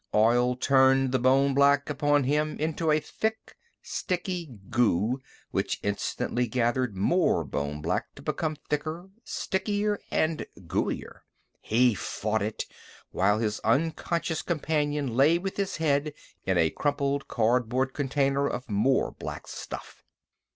Oil 0.15 0.55
turned 0.55 1.11
the 1.11 1.19
bone 1.19 1.53
black 1.53 1.87
upon 1.87 2.23
him 2.23 2.57
into 2.57 2.89
a 2.89 2.99
thick, 2.99 3.55
sticky 3.83 4.47
goo 4.71 5.19
which 5.51 5.79
instantly 5.83 6.47
gathered 6.47 6.97
more 6.97 7.43
bone 7.43 7.83
black 7.83 8.15
to 8.15 8.23
become 8.23 8.55
thicker, 8.67 9.11
stickier, 9.23 9.99
and 10.09 10.47
gooier. 10.65 11.19
He 11.59 11.93
fought 11.93 12.41
it, 12.41 12.65
while 13.11 13.37
his 13.37 13.59
unconscious 13.59 14.41
companion 14.41 15.15
lay 15.15 15.37
with 15.37 15.57
his 15.57 15.77
head 15.77 16.15
in 16.47 16.57
a 16.57 16.71
crumpled 16.71 17.27
cardboard 17.27 17.93
container 17.93 18.47
of 18.47 18.67
more 18.71 19.11
black 19.11 19.45
stuff. 19.45 20.03